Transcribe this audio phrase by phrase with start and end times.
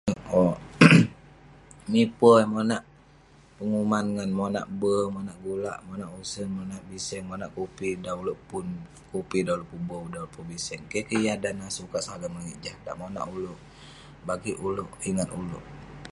[1.91, 2.83] Nipe monak
[3.55, 4.07] peguman
[4.39, 6.47] monak bii monak gulak monak usen
[6.89, 8.65] biseng monak kupi dan oluek pun
[9.09, 11.35] kumi oleuk pun bek dan pun biseng keh-keh yah
[11.81, 13.59] mukat sagam langit Jah monak oluek
[14.27, 15.63] bagik oleuk ingat oluek